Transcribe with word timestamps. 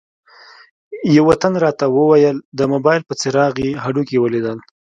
یوه 1.17 1.33
تن 1.41 1.53
راته 1.63 1.85
وویل 1.95 2.37
د 2.57 2.59
موبایل 2.73 3.01
په 3.05 3.13
څراغ 3.21 3.53
یې 3.65 3.71
هډوکي 3.83 4.17
ولیدل. 4.19 4.57